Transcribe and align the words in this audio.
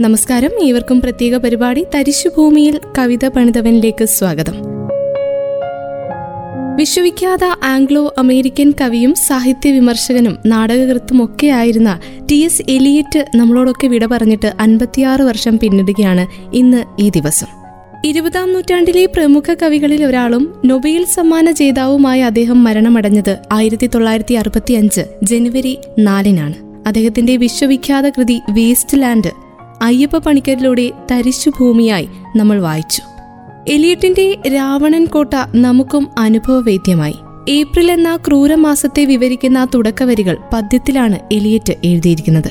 നമസ്കാരം. 0.00 0.50
ഏവർക്കും 0.62 1.00
പ്രത്യേക 1.00 1.36
പരിപാടി 1.36 1.86
തരിശുഭൂമിയിൽ 1.94 2.80
കവിത 2.98 3.28
പണിതവനിലേക്ക് 3.28 4.04
സ്വാഗതം. 4.04 4.54
വിശ്വവിഖ്യാത 6.76 7.44
ആംഗ്ലോ 7.64 8.14
അമേരിക്കൻ 8.18 8.72
കവിയും 8.80 9.14
സാഹിത്യ 9.14 9.72
വിമർശകനും 9.72 10.38
നാടകകൃത്തുമൊക്കെയായിരുന്ന 10.46 12.00
ടി 12.30 12.34
എസ് 12.34 12.62
എലിയറ്റ് 12.68 13.26
നമ്മളോടൊക്കെ 13.36 13.86
വിട 13.86 14.06
പറഞ്ഞിട്ട് 14.06 14.52
അൻപത്തിയാറ് 14.60 15.22
വർഷം 15.22 15.58
പിന്നിടുകയാണ് 15.58 16.56
ഇന്ന് 16.56 16.84
ഈ 16.98 17.08
ദിവസം. 17.08 17.46
ഇരുപതാം 18.04 18.52
നൂറ്റാണ്ടിലെ 18.52 19.06
പ്രമുഖ 19.06 19.54
കവികളിൽ 19.54 20.04
ഒരാളും 20.04 20.54
നൊബേൽ 20.66 21.04
സമ്മാന 21.04 21.50
ജേതാവുമായ 21.50 22.22
അദ്ദേഹം 22.22 22.64
മരണമടഞ്ഞത് 22.64 23.38
ആയിരത്തി 23.52 23.86
തൊള്ളായിരത്തി 23.86 24.34
അറുപത്തിയഞ്ച് 24.34 25.00
ജനുവരി 25.22 25.78
നാലിനാണ്. 25.98 26.54
അദ്ദേഹത്തിന്റെ 26.86 27.36
വിശ്വവിഖ്യാത 27.36 28.08
കൃതി 28.08 28.40
വേസ്റ്റ് 28.50 29.02
ലാൻഡ് 29.02 29.41
അയ്യപ്പ 29.82 30.18
പണിക്കരിലൂടെ 30.18 30.92
തരിശുഭൂമിയായി 31.10 32.08
നമ്മൾ 32.36 32.60
വായിച്ചു. 32.60 33.02
എലിയട്ടിന്റെ 33.68 34.38
രാവണൻ 34.54 35.04
കോട്ട 35.04 35.34
നമുക്കും 35.54 36.08
അനുഭവവേദ്യമായി. 36.18 37.14
ഏപ്രിൽ 37.48 37.92
എന്ന 37.92 38.16
ക്രൂരമാസത്തെ 38.16 39.04
വിവരിക്കുന്ന 39.04 39.68
തുടക്കവരികൾ 39.74 40.36
പദ്യത്തിലാണ് 40.52 41.18
എലിയറ്റ് 41.32 41.72
എഴുതിയിരിക്കുന്നത്. 41.84 42.50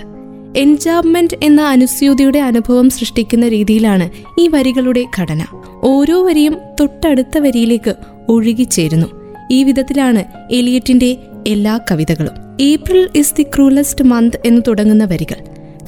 എൻജാബ്മെന്റ് 0.57 1.37
എന്ന 1.43 1.61
അനുസ്യൂതിയുടെ 1.61 2.39
അനുഭവം 2.39 2.89
സൃഷ്ടിക്കുന്ന 2.89 3.47
രീതിയിലാണ് 3.47 4.09
ഈ 4.39 4.47
വരികളുടെ 4.47 5.05
ഘടന. 5.19 5.45
ഓരോ 5.83 6.25
വരിയും 6.25 6.57
തൊട്ടടുത്ത 6.79 7.37
വരിയിലേക്ക് 7.37 7.95
ഒഴുകിച്ചേരുന്നു. 8.29 9.07
ഈ 9.51 9.63
വിധത്തിലാണ് 9.63 10.23
എലിയറ്റിന്റെ 10.51 11.17
എല്ലാ 11.47 11.79
കവിതകളും. 11.91 12.33
April 12.61 13.09
is 13.15 13.35
the 13.35 13.43
cruellest 13.43 14.05
month 14.05 14.37
എന്ന് 14.45 14.61
തുടങ്ങുന്ന 14.67 15.05
വരികൾ. 15.05 15.35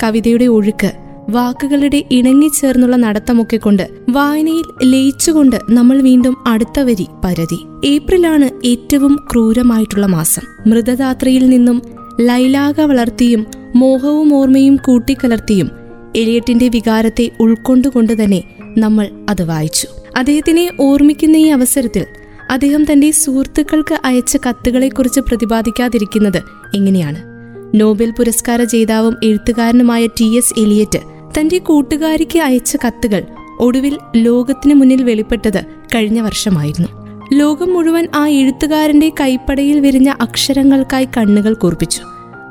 കവിതയുടെ 0.04 0.46
ഒഴുക്ക് 0.46 1.03
വാക്കുകളുടെ 1.30 2.04
ഇണങ്ങിച്ചേർന്നുള്ള 2.12 2.96
നടത്തമൊക്കെ 2.96 3.58
കൊണ്ട് 3.58 3.90
വായനയിൽ 4.10 4.64
ലയിച്ചുകൊണ്ട് 4.84 5.56
നമ്മൾ 5.70 6.02
വീണ്ടും 6.02 6.38
അടുത്ത 6.48 6.80
വരി 6.80 7.08
പരതി. 7.26 7.66
ഏപ്രിലാണ് 7.86 8.50
ഏറ്റവും 8.66 9.26
ക്രൂരമായിട്ടുള്ള 9.32 10.06
മാസം. 10.06 10.70
മൃതദാത്രയിൽ 10.70 11.50
നിന്നും 11.50 11.82
ലൈലാക 12.22 12.82
വളർത്തിയും 12.82 13.46
മോഹവും 13.76 14.34
ഓർമ്മയും 14.34 14.76
കൂട്ടിക്കലർത്തിയും 14.76 15.72
എലിയറ്റിന്റെ 16.16 16.68
വികാരത്തെ 16.68 17.32
ഉൾക്കൊണ്ടുകൊണ്ട് 17.40 18.24
തന്നെ 18.24 18.44
നമ്മൾ 18.78 19.10
അത് 19.30 19.44
വായിച്ചു. 19.44 19.88
അദ്ദേഹത്തിനെ 20.18 20.72
ഓർമ്മിക്കുന്ന 20.80 21.38
ഈ 21.38 21.48
അവസരത്തിൽ 21.48 22.06
അദ്ദേഹം 22.50 22.92
തന്റെ 22.92 23.12
സുഹൃത്തുക്കൾക്ക് 23.12 23.98
അയച്ച 24.06 24.38
കത്തുകളെക്കുറിച്ച് 24.50 25.20
പ്രതിപാദിക്കാതിരിക്കുന്നത് 25.20 26.44
എങ്ങനെയാണ്? 26.76 27.34
നോബൽ 27.76 28.12
പുരസ്കാര 28.12 28.64
ജേതാവും 28.64 29.16
എഴുത്തുകാരനുമായ 29.24 30.08
ടി 30.08 30.38
എസ് 30.38 30.60
എലിയറ്റ് 30.60 31.13
തന്റെ 31.40 31.58
കൂട്ടുകാരിക്ക് 31.58 32.40
അയച്ച 32.40 32.78
കത്തുകൾ 32.88 33.24
ഒടുവിൽ 33.60 33.98
ലോകത്തിനു 34.16 34.74
മുന്നിൽ 34.74 35.04
വെളിപ്പെട്ടത് 35.04 35.66
കഴിഞ്ഞ 35.96 36.22
വർഷമായിരുന്നു. 36.22 36.90
ലോകം 37.34 37.74
മുഴുവൻ 37.74 38.08
ആ 38.16 38.28
എഴുത്തുകാരന്റെ 38.28 39.12
കൈപ്പടയിൽ 39.22 39.80
വിരിഞ്ഞ 39.80 40.10
അക്ഷരങ്ങൾക്കായി 40.22 41.08
കണ്ണുകൾ 41.18 41.54
കൂർപ്പിച്ചു. 41.54 42.02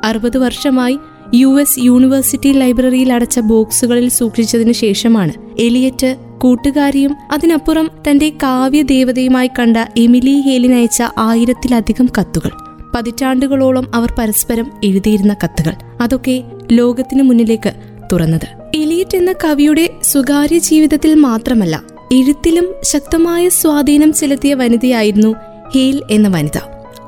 അറുപത് 0.03 0.37
വർഷമായി 0.37 0.97
യു 1.33 1.61
എസ് 1.61 1.79
യൂണിവേഴ്സിറ്റി 1.79 2.49
ലൈബ്രറിയിൽ 2.49 3.13
അടച്ച 3.13 3.39
ബോക്സുകളിൽ 3.39 4.09
സൂക്ഷിച്ചതിനു 4.09 4.71
ശേഷമാണ് 4.71 5.33
എലിയറ്റ് 5.59 6.15
കൂട്ടുകാരിയും 6.37 7.15
അതിനപ്പുറം 7.31 7.89
തന്റെ 8.09 8.29
കാവ്യദേവതയുമായി 8.29 9.49
കണ്ട 9.59 9.77
എമിലി 9.97 10.41
ഹേലിൻ 10.41 10.73
അയച്ച 10.73 11.03
ആയിരത്തിലധികം 11.17 12.07
കത്തുകൾ. 12.19 12.51
പതിറ്റാണ്ടുകളോളം 12.95 13.95
അവർ 13.95 14.13
പരസ്പരം 14.17 14.71
എഴുതിയിരുന്ന 14.83 15.35
കത്തുകൾ. 15.43 15.73
അതൊക്കെ 16.01 16.43
ലോകത്തിനു 16.71 17.23
മുന്നിലേക്ക് 17.23 17.73
തുറന്നത്. 18.13 18.62
എലിയറ്റ് 18.75 19.17
എന്ന 19.17 19.33
കവിയുടെ 19.33 19.89
സ്വകാര്യ 20.03 20.57
ജീവിതത്തിൽ 20.57 21.15
മാത്രമല്ല 21.15 21.83
എഴുത്തിലും 22.11 22.67
ശക്തമായ 22.83 23.49
സ്വാധീനം 23.49 24.13
ചെലുത്തിയ 24.13 24.53
വനിതയായിരുന്നു 24.53 25.35
ഹേൽ 25.75 26.01
എന്ന 26.11 26.27
വനിത. 26.27 26.57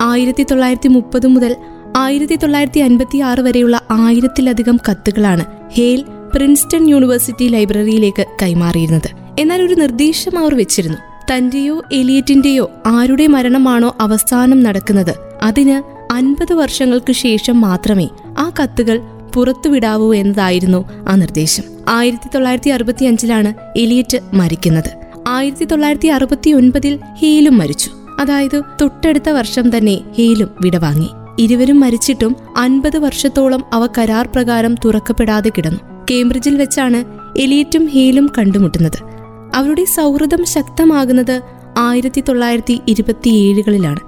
ആയിരത്തി 0.01 0.43
തൊള്ളായിരത്തി 0.43 0.87
മുപ്പത് 0.87 1.27
മുതൽ 1.27 1.55
ആയിരത്തി 1.95 2.35
തൊള്ളായിരത്തി 2.35 2.79
അൻപത്തി 2.79 3.17
ആറ് 3.17 3.39
വരെയുള്ള 3.39 3.81
ആയിരത്തിലധികം 3.91 4.77
കത്തുകളാണ് 4.89 5.45
ഹേൽ 5.77 6.05
പ്രിൻസ്റ്റൺ 6.35 6.89
യൂണിവേഴ്സിറ്റി 6.89 7.47
ലൈബ്രറിയിലേക്ക് 7.47 8.25
കൈമാറിയിരുന്നത്. 8.43 9.09
എന്നാൽ 9.39 9.61
ഒരു 9.61 9.73
നിർദ്ദേശം 9.73 10.39
അവർ 10.39 10.55
വെച്ചിരുന്നു. 10.55 10.97
തന്റെയോ 11.31 11.81
എലിയറ്റിന്റെയോ 11.91 12.71
ആരുടെ 12.85 13.27
മരണമാണോ 13.27 13.95
അവസാനം 13.99 14.63
നടക്കുന്നത് 14.63 15.13
അതിന് 15.41 15.77
അൻപത് 16.13 16.53
വർഷങ്ങൾക്ക് 16.53 17.13
ശേഷം 17.13 17.61
മാത്രമേ 17.61 18.09
ആ 18.37 18.51
കത്തുകൾ 18.59 19.01
പുറത്തുവിടാവൂ 19.35 20.13
എന്നതായിരുന്നു 20.13 20.89
ആ 21.09 21.15
നിർദ്ദേശം. 21.15 21.63
ആയിരത്തി 21.87 22.29
തൊള്ളായിരത്തി 22.35 22.69
അറുപത്തി 22.69 23.05
അഞ്ചിലാണ് 23.05 23.53
എലിയറ്റ് 23.77 24.17
മരിക്കുന്നത്. 24.33 24.91
ആയിരത്തി 25.27 25.65
തൊള്ളായിരത്തി 25.65 26.07
അറുപത്തി 26.07 26.49
ഒൻപതിൽ 26.49 26.99
ഹീലും 27.19 27.57
മരിച്ചു. 27.57 27.91
അതായത് 28.19 28.61
തൊട്ടടുത്ത 28.81 29.29
വർഷം 29.29 29.77
തന്നെ 29.77 29.99
ഹീലും 30.17 30.49
വിടവാങ്ങി. 30.61 31.09
ഇരുവരും 31.39 31.79
മരിച്ചിട്ടും 31.79 32.35
അൻപത് 32.57 32.97
വർഷത്തോളം 32.97 33.63
അവ 33.73 33.87
കരാർ 33.97 34.27
പ്രകാരം 34.27 34.75
തുറക്കപ്പെടാതെ 34.85 35.49
കിടന്നു. 35.49 35.79
കേംബ്രിഡ്ജിൽ 36.11 36.57
വെച്ചാണ് 36.57 37.03
എലിയറ്റും 37.39 37.85
ഹീലും 37.85 38.31
കണ്ടുമുട്ടുന്നത്. 38.37 39.03
അവരുടെ 39.55 39.85
സൗഹൃദം 39.85 40.45
ശക്തമാകുന്നത് 40.45 41.41
ആയിരത്തി 41.77 42.23
തൊള്ളായിരത്തി 42.29 42.81
ഇരുപത്തിയേഴുകളിലാണ് 42.87 43.99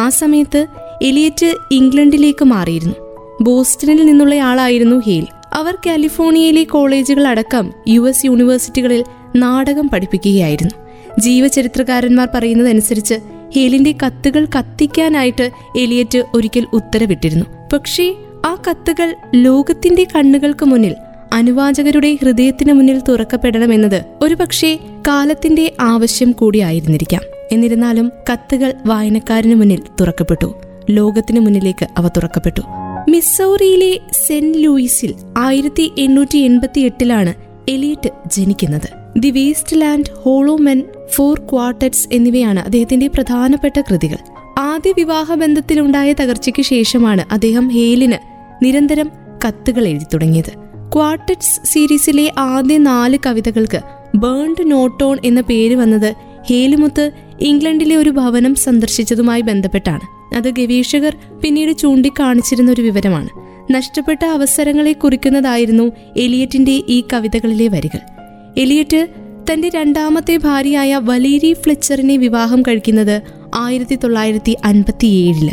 ആ 0.00 0.08
സമയത്ത് 0.08 0.66
എലിയറ്റ് 1.02 1.54
ഇംഗ്ലണ്ടിലേക്ക് 1.70 2.44
മാറിയിരുന്നു. 2.44 2.94
ബോസ്റ്റണിൽ 3.40 4.06
നിന്നുള്ളയാളായിരുന്നു 4.06 5.02
ഹീൽ. 5.06 5.26
അവർ 5.54 5.78
കാലിഫോർണിയയിലെ 5.86 6.64
കോളേജുകൾ 6.64 7.28
അടക്കം 7.28 7.72
യു 7.88 8.08
എസ് 8.08 8.26
യൂണിവേഴ്സിറ്റികളിൽ 8.26 9.04
നാടകം 9.36 9.88
പഠിപ്പിക്കുകയായിരുന്നു. 9.88 10.84
ജീവചരിത്രകാരന്മാർ 11.20 12.28
പറയുന്നതനുസരിച്ച് 12.34 13.14
ഹീലിന്റെ 13.54 13.94
കത്തുകൾ 14.06 14.46
കത്തിക്കാനായിട്ട് 14.58 15.50
എലിയറ്റ് 15.78 16.24
ഒരിക്കൽ 16.34 16.66
ഉത്തരവിട്ടിരുന്നു. 16.72 17.46
പക്ഷേ 17.72 18.14
ആ 18.46 18.62
കത്തുകൾ 18.70 19.14
ലോകത്തിന്റെ 19.34 20.06
കണ്ണുകൾക്ക് 20.16 20.64
മുന്നിൽ 20.64 20.94
അനുവാചകരുടെ 21.32 22.18
ഹൃദയത്തിന് 22.22 22.72
മുന്നിൽ 22.72 23.02
തുറക്കപ്പെടണമെന്നത് 23.08 24.02
ഒരുപക്ഷെ 24.22 24.78
കാലത്തിന്റെ 25.08 25.72
ആവശ്യം 25.80 26.32
കൂടിയായിരുന്നിരിക്കാം 26.32 27.22
എന്നിരുന്നാലും 27.52 28.12
കത്തുകൾ 28.32 28.74
വായനക്കാരന് 28.86 29.54
മുന്നിൽ 29.54 29.82
തുറക്കപ്പെട്ടു. 30.00 30.54
ലോകത്തിനു 30.90 31.40
മുന്നിലേക്ക് 31.40 31.88
അവ 31.98 32.08
തുറക്കപ്പെട്ടു. 32.08 32.60
മിസൗറിയിലെ 33.08 34.00
സെന്റ് 34.26 34.58
ലൂയിസിൽ 34.58 35.14
ആയിരത്തി 35.38 35.92
എണ്ണൂറ്റി 35.98 36.38
എൺപത്തി 36.38 36.80
എട്ടിലാണ് 36.80 37.34
എലിയറ്റ് 37.68 38.10
ജനിക്കുന്നത്. 38.26 38.88
The 39.18 39.30
waste 39.30 39.80
land 39.80 40.10
hollow men 40.14 40.84
four 41.14 41.38
quartets 41.38 42.08
എന്നിവയാണ് 42.12 42.60
അദ്ദേഹത്തിന്റെ 42.60 43.06
പ്രധാനപ്പെട്ട 43.06 43.80
കൃതികൾ. 43.80 44.16
ആദ്യ 44.58 44.92
വിവാഹ 44.98 45.34
ബന്ധത്തിലുണ്ടായ 45.34 46.12
തകർച്ചയ്ക്ക് 46.12 46.62
ശേഷമാണ് 46.62 47.24
അദ്ദേഹം 47.32 47.68
ഹേലിന് 47.68 48.18
നിരന്തരം 48.64 49.10
കത്തുകൾ 49.46 49.88
എഴുതി 49.88 50.06
തുടങ്ങിയത്. 50.14 50.52
ക്വാർട്ടറ്റ്സ് 50.96 51.66
സീരീസിലെ 51.66 52.32
ആദ്യ 52.38 52.78
നാല് 52.78 53.18
കവിതകൾക്ക് 53.26 53.82
ബേൺഡ് 54.16 54.70
നോട്ടോൺ 54.70 55.18
എന്ന 55.24 55.40
പേര് 55.40 55.74
വന്നത് 55.74 56.14
ഹേലുമുത്ത് 56.48 57.10
ഇംഗ്ലണ്ടിലെ 57.40 57.96
ഒരു 57.96 58.10
ഭവനം 58.10 58.54
സന്ദർശിച്ചതുമായി 58.54 59.40
ബന്ധപ്പെട്ടാണ്. 59.40 60.34
അത് 60.36 60.50
ഗവേഷകർ 60.50 61.16
പിന്നീട് 61.42 61.78
ചൂണ്ടിക്കാണിച്ചിരുന്ന 61.78 62.70
ഒരു 62.70 62.82
വിവരമാണ്. 62.82 63.28
നഷ്ടപ്പെട്ട 63.72 64.24
അവസരങ്ങളെ 64.24 64.92
കുറിക്കുന്നതായിരുന്നു 64.92 65.92
എലിയറ്റിന്റെ 66.16 66.82
ഈ 66.88 67.02
കവിതകളിലെ 67.12 67.68
വരികൾ. 67.68 67.98
എലിയറ്റ് 68.58 69.08
തന്റെ 69.52 69.68
രണ്ടാമത്തെ 69.68 70.36
ഭാര്യയായ 70.36 71.00
വലീരി 71.02 71.52
ഫ്ലെച്ചറിനെ 71.52 72.16
വിവാഹം 72.16 72.62
കഴിക്കുന്നത് 72.62 73.20
ആയിരത്തി 73.54 73.94
തൊള്ളായിരത്തി 73.94 74.56
അൻപത്തിയേഴിൽ 74.64 75.50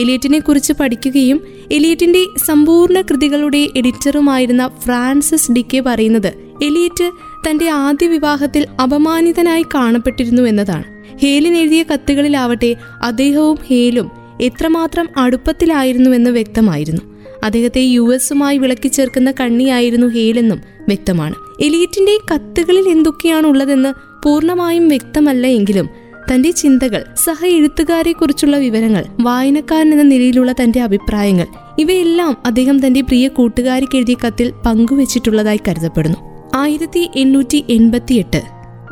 എലിയറ്റിനെ 0.00 0.38
കുറിച്ച് 0.38 0.72
പഠിക്കുകയും 0.72 1.40
എലിയറ്റിന്റെ 1.72 2.24
സമ്പൂർണ 2.46 3.00
കൃതികളുടെ 3.00 3.68
എഡിറ്ററുമായിരുന്ന 3.76 4.70
ഫ്രാൻസിസ് 4.82 5.52
ഡിക്കെ 5.52 5.80
പറയുന്നത് 5.80 6.32
എലിയറ്റ് 6.64 7.10
തന്റെ 7.48 7.68
ആദ്യ 7.68 8.06
വിവാഹത്തിൽ 8.06 8.66
അപമാനിതനായി 8.82 9.64
കാണപ്പെട്ടിരുന്നു 9.74 10.42
എന്നതാണ്. 10.42 10.84
ഹേലിൻ 11.22 11.56
എഴുതിയ 11.56 11.82
കത്തുകളിലാവട്ടെ 11.82 12.76
അദ്ദേഹവും 13.02 13.58
ഹേലും 13.66 14.10
എത്രമാത്രം 14.40 15.08
അടുപ്പത്തിലായിരുന്നുവെന്ന് 15.16 16.30
വ്യക്തമായിരുന്നു. 16.30 17.02
അദ്ദേഹത്തെ 17.44 17.80
യു 17.80 18.14
എസുമായി 18.14 18.58
വിളക്കി 18.58 18.88
ചേർക്കുന്ന 18.88 19.32
കണ്ണിയായിരുന്നു 19.40 20.06
ഹേലെന്നും 20.06 20.60
വ്യക്തമാണ്. 20.88 21.34
എലിയറ്റിന്റെ 21.60 22.18
കത്തുകളിൽ 22.34 22.88
എന്തൊക്കെയാണ് 22.88 23.46
ഉള്ളതെന്ന് 23.46 24.22
പൂർണമായും 24.24 24.88
വ്യക്തമല്ല 24.88 25.46
എങ്കിലും 25.46 25.88
തന്റെ 26.34 26.50
ചിന്തകൾ 26.50 27.04
സഹ 27.24 27.44
എഴുത്തുകാരെ 27.44 28.12
കുറിച്ചുള്ള 28.12 28.56
വിവരങ്ങൾ 28.56 29.04
വായനക്കാരൻ 29.20 29.92
എന്ന 29.92 30.02
നിലയിലുള്ള 30.02 30.52
തന്റെ 30.52 30.80
അഭിപ്രായങ്ങൾ 30.80 31.46
ഇവയെല്ലാം 31.78 32.36
അദ്ദേഹം 32.46 32.86
തന്റെ 32.86 33.00
പ്രിയ 33.00 33.28
കൂട്ടുകാരിക്ക് 33.28 33.96
എഴുതിയ 33.96 34.16
കത്തിൽ 34.26 34.52
പങ്കുവച്ചിട്ടുള്ളതായി 34.66 35.60
കരുതപ്പെടുന്നു. 35.68 36.35
ആയിരത്തി 36.56 37.10
എണ്ണൂറ്റി 37.16 37.64
എൺപത്തിയെട്ട് 37.70 38.42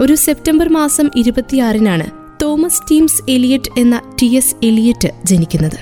ഒരു 0.01 0.15
സെപ്റ്റംബർ 0.15 0.69
മാസം 0.69 1.11
ഇരുപത്തിയാറിനാണ് 1.17 2.07
തോമസ് 2.43 2.83
ടീംസ് 2.91 3.31
എലിയറ്റ് 3.31 3.81
എന്ന 3.81 4.01
ടി 4.23 4.27
എസ് 4.27 4.57
എലിയറ്റ് 4.63 5.09
ജനിക്കുന്നത്. 5.25 5.79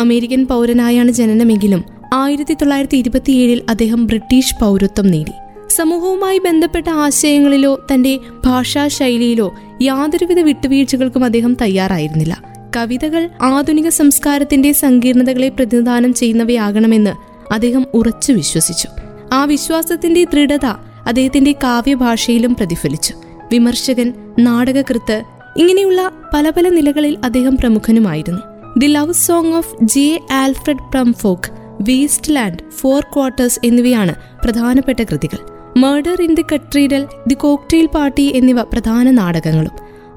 അമേരിക്കൻ 0.00 0.46
പൗരനായാണ് 0.46 1.10
ജനനമെങ്കിലും 1.10 1.84
ആയിരത്തി 2.14 2.54
തൊള്ളായിരത്തി 2.54 2.96
ഇരുപത്തിയേഴിൽ 2.96 3.62
അദ്ദേഹം 3.68 4.06
ബ്രിട്ടീഷ് 4.06 4.54
പൗരത്വം 4.60 5.06
നേടി. 5.06 5.32
സമൂഹവുമായി 5.68 6.38
ബന്ധപ്പെട്ട 6.38 6.88
ആശയങ്ങളിലോ 6.88 7.86
തന്റെ 7.94 8.18
ഭാഷാ 8.46 8.88
ശൈലിയിലോ 8.88 9.54
യാതൊരുവിധ 9.82 10.40
വിട്ടുവീഴ്ചകൾക്കും 10.40 11.24
അദ്ദേഹം 11.24 11.56
തയ്യാറായിരുന്നില്ല. 11.62 12.42
കവിതകൾ 12.76 13.30
ആധുനിക 13.42 13.88
സംസ്കാരത്തിന്റെ 13.88 14.72
സങ്കീർണതകളെ 14.72 15.48
പ്രതിനിധാനം 15.48 16.14
ചെയ്യുന്നവയാകണമെന്ന് 16.14 17.10
അദ്ദേഹം 17.52 17.86
ഉറച്ചു 17.94 18.32
വിശ്വസിച്ചു. 18.32 18.88
ആ 19.32 19.44
വിശ്വാസത്തിന്റെ 19.44 20.24
ദൃഢത 20.24 20.66
അദ്ദേഹത്തിന്റെ 21.06 21.52
കാവ്യഭാഷയിലും 21.52 22.54
പ്രതിഫലിച്ചു. 22.54 23.14
വിമർശകൻ 23.52 24.14
നാടകകൃത്ത് 24.38 25.22
ഇങ്ങനെയുള്ള 25.56 26.10
പല 26.34 26.50
പല 26.50 26.68
നിലകളിൽ 26.68 27.18
അദ്ദേഹം 27.24 27.56
പ്രമുഖനുമായിരുന്നു. 27.56 28.40
The 28.78 28.86
love 28.86 29.12
song 29.12 29.52
of 29.52 29.76
J 29.82 30.20
Alfred 30.30 30.90
Prufrock 30.92 31.50
waste 31.80 32.36
land 32.36 32.70
four 32.70 33.02
quarters 33.14 33.60
എന്നിവയാണ് 33.64 34.14
പ്രധാനപ്പെട്ട 34.44 35.02
കൃതികൾ. 35.02 35.38
Murder 35.78 36.22
in 36.22 36.34
the 36.34 36.44
cathedral 36.54 37.06
the 37.26 37.34
cocktail 37.34 37.86
party 37.86 38.32
എന്നിവ 38.36 38.62
പ്രധാന 38.62 39.10
നാടകങ്ങളും. 39.10 39.70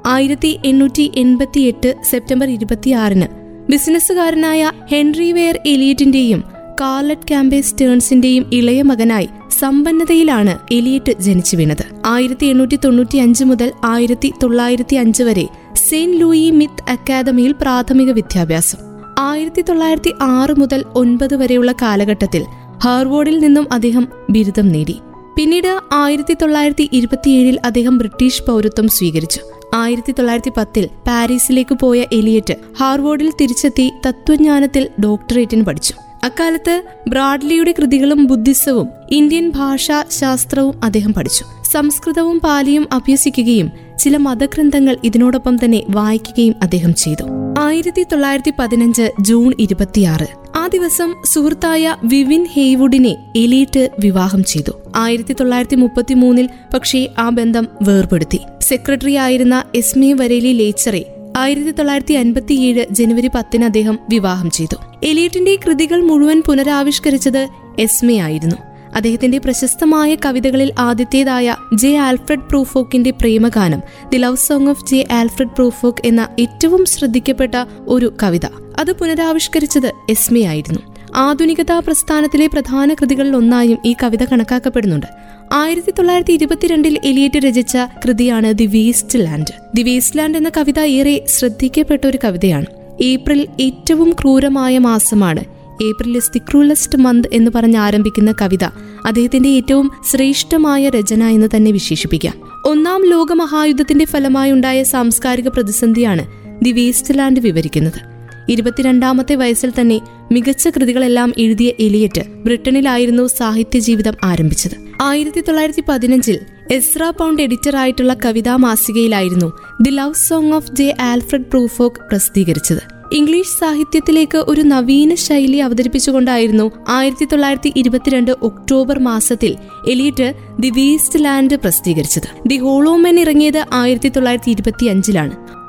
ആയിരത്തി 0.06 0.59
എണ്ണൂറ്റി 0.65 1.12
എൺപത്തി 1.15 1.59
എട്ട് 1.59 1.95
സെപ്റ്റംബർ 2.09 2.50
ഇരുപത്തിയാറിന് 2.50 3.25
ബിസിനസ്സുകാരനായ 3.71 4.71
ഹെൻറി 4.92 5.31
വെയർ 5.31 5.59
എലിയറ്റിന്റെയും 5.65 6.44
കാർലറ്റ് 6.81 7.27
ക്യാമ്പേ 7.27 7.61
സ്റ്റേൺസിന്റെയും 7.61 8.45
ഇളയ 8.53 8.81
മകനായി 8.81 9.29
സമ്പന്നതയിലാണ് 9.59 10.57
എലിയറ്റ് 10.71 11.11
ജനിച്ചു 11.19 11.57
വീണത്. 11.57 11.85
ആയിരത്തി 12.05 12.45
എണ്ണൂറ്റി 12.45 12.75
തൊണ്ണൂറ്റി 12.75 13.17
അഞ്ച് 13.17 13.43
മുതൽ 13.43 13.71
ആയിരത്തി 13.83 14.33
തൊള്ളായിരത്തി 14.43 14.95
അഞ്ച് 14.95 15.23
വരെ 15.23 15.47
സെയിന്റ് 15.89 16.21
ലൂയി 16.21 16.51
മിത്ത് 16.51 16.91
അക്കാദമിയിൽ 16.91 17.55
പ്രാഥമിക 17.61 18.11
വിദ്യാഭ്യാസം. 18.11 18.77
ആയിരത്തി 19.19 19.61
തൊള്ളായിരത്തി 19.61 20.13
ആറ് 20.21 20.59
മുതൽ 20.59 20.85
ഒൻപത് 20.95 21.35
വരെയുള്ള 21.35 21.71
കാലഘട്ടത്തിൽ 21.71 22.45
ഹാർവോർഡിൽ 22.83 23.39
നിന്നും 23.39 23.67
അദ്ദേഹം 23.71 24.07
ബിരുദം 24.29 24.67
നേടി. 24.67 24.99
പിന്നീട് 25.37 25.79
ആയിരത്തി 25.93 26.33
തൊള്ളായിരത്തി 26.33 26.89
ഇരുപത്തിയേഴിൽ 26.93 27.59
അദ്ദേഹം 27.65 27.97
ബ്രിട്ടീഷ് 27.97 28.43
പൗരത്വം 28.43 28.87
സ്വീകരിച്ചു. 28.87 29.39
ആയിരത്തി 29.73 30.11
തൊള്ളായിരത്തി 30.11 30.51
പത്തിൽ 30.57 30.89
പാരീസിലേക്ക് 31.07 31.75
പോയ 31.75 32.05
എലിയറ്റ് 32.13 32.53
ഹാർവോർഡിൽ 32.79 33.33
തിരിച്ചെത്തി 33.41 33.91
തത്വജ്ഞാനത്തിൽ 34.07 34.89
ഡോക്ടറേറ്റിന് 35.03 35.65
പഠിച്ചു. 35.65 35.93
അക്കാലത്ത് 36.24 36.83
ബ്രാഡ്ലിയുടെ 37.07 37.74
കൃതികളും 37.80 38.25
ബുദ്ധിസവും 38.25 38.89
ഇന്ത്യൻ 39.12 39.50
ഭാഷാ 39.50 40.06
ശാസ്ത്രവും 40.12 40.83
അദ്ദേഹം 40.83 41.13
പഠിച്ചു. 41.13 41.45
സംസ്കൃതവും 41.71 42.39
പാലിയും 42.39 42.88
അഭ്യസിക്കുകയും 42.92 43.71
ചില 44.00 44.18
മതഗ്രന്ഥങ്ങൾ 44.18 44.98
ഇതിനോടൊപ്പം 45.04 45.57
തന്നെ 45.66 45.83
വായിക്കുകയും 45.89 46.56
അദ്ദേഹം 46.62 46.94
ചെയ്തു. 46.94 47.24
ആയിരത്തി 47.60 48.04
തൊള്ളായിരത്തി 48.04 48.54
പതിനഞ്ച് 48.60 49.12
ജൂൺ 49.21 49.54
ഇരുപത്തിയാറ്. 49.60 50.57
ആ 50.57 50.68
ദിവസം 50.68 51.16
സുഹൃത്തായ 51.25 51.95
വിവിൻ 52.04 52.48
ഹെയ്വുഡിനെ 52.54 53.33
എലീറ്റ് 53.36 53.89
വിവാഹം 54.00 54.44
ചെയ്തു. 54.44 54.71
ആയിരത്തി 54.95 55.33
തൊള്ളായിരത്തി 55.33 55.75
മുപ്പത്തി 55.75 56.13
മൂന്നിൽ 56.13 56.50
പക്ഷേ 56.74 57.07
ആ 57.19 57.30
ബന്ധം 57.30 57.68
വേർപെടുത്തി. 57.81 58.39
സെക്രട്ടറി 58.62 59.16
ആയിരുന്ന 59.16 59.63
എസ്മി 59.75 60.13
വരേലി 60.13 60.54
ലേച്ചറെ 60.54 61.06
ആയിരത്തി 61.38 61.71
തൊള്ളായിരത്തി 61.71 62.13
അൻപത്തിയേഴ് 62.13 62.86
ജനുവരി 62.92 63.27
പത്തിന് 63.27 63.66
അദ്ദേഹം 63.66 64.00
വിവാഹം 64.10 64.50
ചെയ്തു. 64.50 64.88
എലിയറ്റിന്റെ 65.03 65.57
കൃതികൾ 65.65 66.01
മുഴുവൻ 66.01 66.41
പുനരാവിഷ്കരിച്ചത് 66.41 67.47
എസ്മയായിരുന്നു 67.79 68.55
അദ്ദേഹത്തിന്റെ 68.95 69.37
പ്രശസ്തമായ 69.37 70.15
കവിതകളിൽ 70.15 70.73
ആദ്യത്തേതായ 70.79 71.55
ജെ 71.73 71.97
ആൽഫ്രഡ് 71.97 72.49
പ്രൂഫോക്കിന്റെ 72.49 73.11
പ്രേമഗാനം 73.11 73.81
the 74.09 74.17
love 74.17 74.35
song 74.35 74.67
of 74.67 74.85
J 74.85 75.07
Alfred 75.11 75.49
Prufrock 75.49 76.07
എന്ന 76.07 76.27
ഏറ്റവും 76.39 76.85
ശ്രദ്ധിക്കപ്പെട്ട 76.85 77.55
ഒരു 77.87 78.13
കവിത. 78.23 78.45
അത് 78.79 78.91
പുനരാവിഷ്കരിച്ചത് 78.91 79.91
എസ്മയായിരുന്നു 80.09 80.79
ആധുനികതാ 81.15 81.79
പ്രസ്ഥാനത്തിലെ 81.79 82.47
പ്രധാന 82.47 82.93
കൃതികളിൽ 82.93 83.35
ഒന്നായും 83.35 83.77
ഈ 83.85 83.95
കവിത 84.03 84.23
കണക്കാക്കപ്പെടുന്നുണ്ട്. 84.23 85.05
ആയിരത്തി 85.53 85.91
തൊള്ളായിരത്തി 85.91 86.33
ഇരുപത്തിരണ്ടിൽ 86.33 86.99
എലിയറ്റ് 87.03 87.39
രചിച്ച 87.39 87.77
കൃതിയാണ് 88.05 88.53
the 88.53 88.65
waste 88.65 89.19
land. 89.19 89.53
The 89.75 89.83
waste 89.83 90.17
land 90.17 90.37
എന്ന 90.37 90.49
കവിത 90.57 90.79
ഏറെ 90.79 91.25
ശ്രദ്ധിക്കപ്പെട്ട 91.27 92.05
ഒരു 92.05 92.19
കവിതയാണ്. 92.23 92.65
ഏപ്രിൽ 93.01 93.47
ഏറ്റവും 93.59 94.13
ക്രൂരമായ 94.21 94.77
മാസമാണ്. 94.77 95.39
April 95.83 96.17
is 96.17 96.31
the 96.33 96.39
cruellest 96.39 96.97
month 96.97 97.27
എന്ന് 97.33 97.51
പറഞ്ഞ് 97.55 97.77
ആരംഭിക്കുന്ന 97.77 98.33
കവിത 98.41 98.63
അദ്ദേഹത്തിന്റെ 99.05 99.49
ഏറ്റവും 99.49 99.91
ശ്രേഷ്ഠമായ 100.11 100.89
രചന 100.89 101.23
എന്ന് 101.23 101.47
തന്നെ 101.55 101.71
വിശേഷിപ്പിക്കാം. 101.71 102.33
ഒന്നാം 102.65 103.09
ലോകമഹായുദ്ധത്തിന്റെ 103.09 104.05
ഫലമായി 104.05 104.29
ഫലമായുണ്ടായ 104.29 104.83
സാംസ്കാരിക 104.83 105.47
പ്രതിസന്ധിയാണ് 105.47 106.27
ദി 106.61 106.71
വേസ്റ്റ് 106.71 107.17
ലാൻഡ് 107.17 107.39
വിവരിക്കുന്നത്. 107.39 108.19
ഇരുപത്തിരണ്ടാമത്തെ 108.49 109.35
വയസ്സിൽ 109.35 109.73
തന്നെ 109.81 110.01
മികച്ച 110.31 110.67
കൃതികളെല്ലാം 110.67 111.33
എഴുതിയ 111.37 111.71
എലിയറ്റ് 111.79 112.21
ബ്രിട്ടനിലായിരുന്നു 112.27 113.27
സാഹിത്യ 113.27 113.79
ജീവിതം 113.79 114.13
ആരംഭിച്ചത്. 114.23 114.75
ആയിരത്തി 115.01 115.41
തൊള്ളായിരത്തി 115.41 115.83
പതിനഞ്ചിൽ 115.89 116.39
എസ്ര 116.71 117.09
പൗണ്ട് 117.09 117.43
എഡിറ്ററായിട്ടുള്ള 117.43 118.17
കവിതാ 118.25 118.55
മാസികയിലായിരുന്നു 118.55 119.51
the 119.81 119.89
love 119.89 120.13
song 120.13 120.53
of 120.53 120.71
J 120.71 120.95
Alfred 121.01 121.45
Prufrock 121.45 121.95
പ്രസിദ്ധീകരിച്ചത്. 121.95 122.99
ഇംഗ്ലീഷ് 123.13 123.59
സാഹിത്യത്തിലേക്ക് 123.59 124.37
ഒരു 124.37 124.61
നവീന 124.61 125.13
ശൈലി 125.13 125.57
അവതരിപ്പിച്ചുകൊണ്ടായിരുന്നു 125.57 126.71
ആയിരത്തി 126.89 127.25
തൊള്ളായിരത്തി 127.25 127.73
ഇരുപത്തിരണ്ട് 127.75 128.31
ഒക്ടോബർ 128.31 128.99
മാസത്തിൽ 128.99 129.55
എലിയറ്റ് 129.87 130.33
ദി 130.59 130.69
വേസ്റ്റ് 130.69 131.25
ലാൻഡ് 131.25 131.55
പ്രസിദ്ധീകരിച്ചത്. 131.55 132.49
ദി 132.49 132.55
ഹോളോമൻ 132.55 133.19
ഇറങ്ങിയത് 133.19 133.65
ആയിരത്തി 133.73 134.09
തൊള്ളായിരത്തി 134.09 134.51
ഇരുപത്തി 134.51 134.85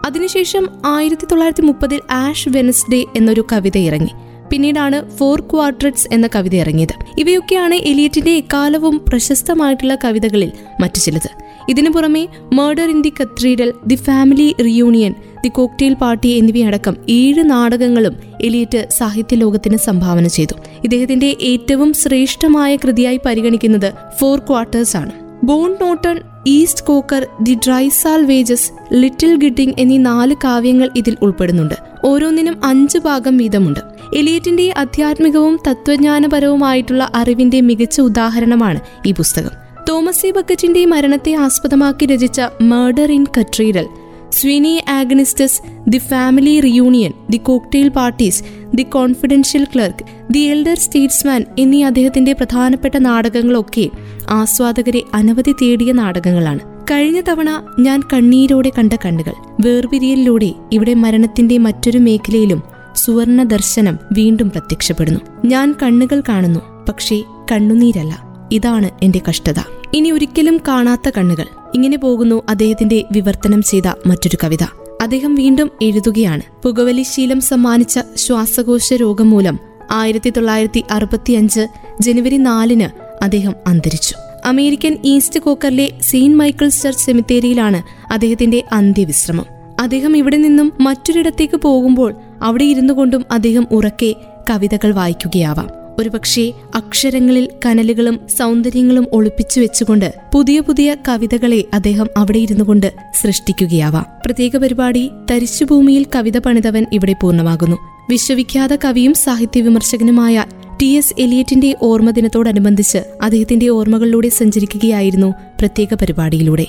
അതിനുശേഷം 0.07 0.69
ആയിരത്തി 0.87 1.25
തൊള്ളായിരത്തി 1.25 1.63
മുപ്പതിൽ 1.63 2.01
ആഷ് 2.11 2.49
വെനസ്ഡേ 2.49 3.05
എന്നൊരു 3.17 3.45
കവിത 3.53 3.79
ഇറങ്ങി. 3.79 4.11
പിന്നീടാണ് 4.51 5.11
ഫോർ 5.11 5.41
ക്വാർട്രറ്റ്സ് 5.41 6.09
എന്ന 6.13 6.29
കവിത 6.37 6.55
ഇറങ്ങിയത്. 6.55 6.95
ഇവയൊക്കെയാണ് 7.19 7.75
എലിയറ്റിന്റെ 7.75 8.31
എക്കാലവും 8.31 9.01
പ്രശസ്തമായിട്ടുള്ള 9.09 9.99
കവിതകളിൽ 10.05 10.53
മറ്റു 10.81 10.99
ചിലത്. 10.99 11.31
ഇതിനു 11.69 11.91
പുറമെ 11.91 12.29
murder 12.53 12.91
in 12.91 13.03
the 13.03 13.13
cathedral 13.23 13.73
the 13.87 13.95
family 13.95 14.55
reunion 14.61 15.15
the 15.43 15.49
cocktail 15.49 15.95
party 15.95 16.29
എന്നിവയടക്കം 16.29 16.97
ഏഴ് 17.09 17.51
നാടകങ്ങളും 17.51 18.17
എലിയറ്റ് 18.41 18.87
സാഹിത്യ 18.91 19.37
ലോകത്തിന് 19.37 19.77
സംഭാവന 19.77 20.27
ചെയ്തു. 20.27 20.55
ഇദ്ദേഹത്തിന്റെ 20.85 21.37
ഏറ്റവും 21.43 21.93
ശ്രേഷ്ഠമായ 21.93 22.77
കൃതിയായി 22.77 23.21
പരിഗണിക്കുന്നത് 23.27 23.93
ഫോർ 24.21 24.39
ക്വാർട്ടേഴ്സ് 24.39 24.97
ആണ്. 24.97 25.11
Burnt 25.45 25.77
Norton 25.83 26.21
East 26.47 26.85
Coker 26.85 27.27
the 27.41 27.55
dry 27.55 27.89
wages 28.21 28.73
little 28.93 29.37
Gidding 29.37 29.75
എന്നീ 29.79 29.99
നാല് 29.99 30.35
കാവ്യങ്ങൾ 30.45 30.91
ഇതിൽ 30.97 31.17
ഉൾപ്പെടുന്നുണ്ട്. 31.23 31.75
ഓരോന്നിനും 32.05 32.65
അഞ്ച് 32.65 32.99
ഭാഗം 32.99 33.37
വീതമുണ്ട്. 33.37 33.81
എലിയറ്റിന്റെ 34.17 34.75
ആധ്യാത്മികവും 34.77 35.61
തത്വജ്ഞാനപരവുമായിട്ടുള്ള 35.69 37.11
അറിവിന്റെ 37.15 37.61
മികച്ച 37.61 38.01
ഉദാഹരണമാണ് 38.01 38.81
ഈ 39.07 39.13
പുസ്തകം. 39.13 39.51
തോമസ് 39.89 40.23
സി 40.23 40.31
ബക്കറ്റിന്റെ 40.31 40.87
മരണത്തെ 40.87 41.33
ആസ്പദമാക്കി 41.35 42.07
രചിച്ച 42.07 42.41
murder 42.61 43.13
in 43.13 43.27
cathedral 43.39 43.87
Sweeney 44.33 44.83
Agonistes 44.89 45.63
the 45.89 45.99
family 45.99 46.61
reunion 46.61 47.13
the 47.31 47.37
cocktail 47.37 47.89
parties 47.89 48.45
the 48.75 48.83
confidential 48.83 49.65
clerk 49.65 50.33
the 50.33 50.39
elder 50.39 50.77
statesman 50.77 51.45
എന്നീ 51.59 51.83
അദ്ദേഹത്തിന്റെ 51.83 52.33
പ്രധാനപ്പെട്ട 52.33 52.97
നാടകങ്ങളൊക്കെ 52.97 53.91
ആസ്വാദകരെ 54.31 55.03
അനവധി 55.15 55.53
തേടിയ 55.53 55.93
നാടകങ്ങളാണ്. 55.93 56.61
കഴിഞ്ഞ 56.91 57.21
തവണ 57.29 57.63
ഞാൻ 57.81 58.03
കണ്ണീരോടെ 58.13 58.73
കണ്ട 58.79 58.93
കണ്ണുകൾ 58.93 59.33
വേർപിരിയലിലൂടെ 59.67 60.55
ഇവിടെ 60.73 60.95
മരണത്തിന്റെ 60.95 61.59
മറ്റൊരു 61.59 61.99
മേഖലയിലും 61.99 62.63
സുവർണ 62.97 63.43
ദർശനം 63.43 63.99
വീണ്ടും 64.13 64.51
പ്രത്യക്ഷപ്പെടുന്നു. 64.51 65.21
ഞാൻ 65.45 65.75
കണ്ണുകൾ 65.83 66.23
കാണുന്നു 66.29 66.61
പക്ഷേ 66.89 67.23
കണ്ണുനീരല്ല. 67.53 68.23
ഇതാണ് 68.53 68.91
എന്റെ 69.03 69.21
കഷ്ടത. 69.29 69.61
ഇനി 69.95 70.11
ഒരിക്കലും 70.11 70.61
കാണാത്ത 70.69 71.11
കണ്ണുകൾ. 71.19 71.60
ഇങ്ങനെ 71.75 71.97
പോകുന്നു 71.97 72.43
അദ്ദേഹത്തിന്റെ 72.49 73.05
വിവർത്തനം 73.13 73.63
ചെയ്ത 73.63 73.87
മറ്റൊരു 74.07 74.39
കവിത. 74.45 74.63
അദ്ദേഹം 75.03 75.35
വീണ്ടും 75.35 75.71
എഴുതുകയാണ്. 75.83 76.43
പുകവലി 76.63 77.03
ശീലം 77.03 77.41
സമ്മാനിച്ച 77.41 78.01
ശ്വാസകോശ 78.17 78.93
രോഗം 78.93 79.31
മൂലം 79.31 79.59
ആയിരത്തി 79.91 80.31
തൊള്ളായിരത്തി 80.31 80.85
അറുപത്തിയഞ്ച് 80.91 81.69
ജനുവരി 82.01 82.37
നാലിന് 82.37 83.15
അദ്ദേഹം 83.25 83.55
അന്തരിച്ചു. 83.67 84.15
അമേരിക്കൻ 84.45 84.99
ഈസ്റ്റ് 85.05 85.41
കോക്കറിലെ 85.41 85.93
സെയിന്റ് 86.03 86.37
മൈക്കിൾസ് 86.37 86.83
ചർച്ച് 86.83 87.05
സെമിത്തേരിയിലാണ് 87.05 87.83
അദ്ദേഹത്തിന്റെ 88.13 88.65
അന്ത്യവിശ്രമം. 88.73 89.47
അദ്ദേഹം 89.81 90.17
ഇവിടെ 90.17 90.37
നിന്നും 90.37 90.73
മറ്റൊരിടത്തേക്ക് 90.81 91.57
പോകുമ്പോൾ 91.57 92.15
അവിടെ 92.43 92.65
ഇരുന്നു 92.65 92.95
കൊണ്ടും 92.95 93.25
അദ്ദേഹം 93.31 93.67
ഉറക്കെ 93.71 94.15
കവിതകൾ 94.51 94.93
വായിക്കുകയാവാം. 94.93 95.80
ഒരുപക്ഷെ 96.01 96.53
അക്ഷരങ്ങളിൽ 96.75 97.49
കനലുകളും 97.67 98.21
സൗന്ദര്യങ്ങളും 98.39 99.07
ഒളിപ്പിച്ചു 99.13 99.61
വെച്ചുകൊണ്ട് 99.61 100.15
പുതിയ 100.35 100.61
പുതിയ 100.61 100.97
കവിതകളെ 101.09 101.65
അദ്ദേഹം 101.75 102.07
അവിടെ 102.17 102.39
ഇരുന്നു 102.39 102.65
കൊണ്ട് 102.65 102.93
സൃഷ്ടിക്കുകയാവാം. 103.21 104.07
പ്രത്യേക 104.27 104.57
പരിപാടി 104.57 105.11
തരിശുഭൂമിയിൽ 105.31 106.07
കവിത 106.15 106.39
പണിതവൻ 106.39 106.87
ഇവിടെ 106.93 107.15
പൂർണമാകുന്നു. 107.23 107.77
വിശ്വവിഖ്യാത 108.11 108.77
കവിയും 108.77 109.15
സാഹിത്യ 109.15 109.61
വിമർശകനുമായ 109.61 110.45
ടി 110.83 110.87
എസ് 110.87 111.15
എലിയറ്റിന്റെ 111.19 111.77
ഓർമ്മദിനത്തോടനുബന്ധിച്ച് 111.83 112.99
അദ്ദേഹത്തിന്റെ 113.23 113.69
ഓർമ്മകളിലൂടെ 113.69 114.29
സഞ്ചരിക്കുകയായിരുന്നു 114.29 115.35
പ്രത്യേക 115.59 115.95
പരിപാടിയിലൂടെ. 115.95 116.67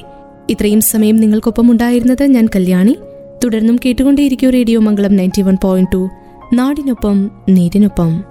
ഇത്രയും 0.50 0.82
സമയം 0.82 1.16
നിങ്ങൾക്കൊപ്പം 1.16 1.72
ഉണ്ടായിരുന്നത് 1.72 2.24
ഞാൻ 2.24 2.50
കല്യാണി. 2.56 2.96
തുടർന്നും 3.44 3.80
കേട്ടുകൊണ്ടേയിരിക്കും 3.86 4.50
radio 4.50 4.80
Mangalam 4.80 5.16
ninety 5.16 5.42
one 5.42 5.58
point 5.64 5.92
two. 5.94 6.10
നാടിനൊപ്പം 6.54 7.32
നീരിനൊപ്പം. 7.50 8.24